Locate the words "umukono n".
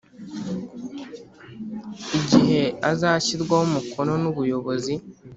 3.69-4.25